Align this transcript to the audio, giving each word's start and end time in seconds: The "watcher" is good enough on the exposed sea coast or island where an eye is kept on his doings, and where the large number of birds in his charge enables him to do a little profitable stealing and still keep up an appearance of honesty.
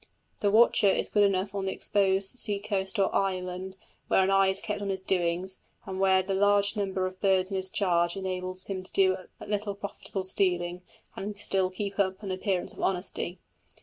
The 0.39 0.49
"watcher" 0.49 0.87
is 0.89 1.09
good 1.09 1.21
enough 1.23 1.53
on 1.53 1.65
the 1.67 1.71
exposed 1.71 2.35
sea 2.39 2.57
coast 2.57 2.97
or 2.97 3.13
island 3.13 3.75
where 4.07 4.23
an 4.23 4.31
eye 4.31 4.47
is 4.47 4.59
kept 4.59 4.81
on 4.81 4.89
his 4.89 4.99
doings, 4.99 5.59
and 5.85 5.99
where 5.99 6.23
the 6.23 6.33
large 6.33 6.75
number 6.75 7.05
of 7.05 7.21
birds 7.21 7.51
in 7.51 7.55
his 7.57 7.69
charge 7.69 8.17
enables 8.17 8.65
him 8.65 8.81
to 8.81 8.91
do 8.93 9.15
a 9.39 9.45
little 9.47 9.75
profitable 9.75 10.23
stealing 10.23 10.81
and 11.15 11.39
still 11.39 11.69
keep 11.69 11.99
up 11.99 12.23
an 12.23 12.31
appearance 12.31 12.73
of 12.73 12.81
honesty. 12.81 13.37